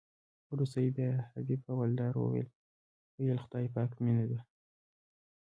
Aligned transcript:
وروسته 0.51 0.79
بیا 0.95 1.11
حبیب 1.33 1.59
حوالدار 1.69 2.13
ویل 3.19 3.37
خدای 3.43 3.67
پاک 3.75 3.91
مینه 4.03 4.25
ده. 4.31 4.39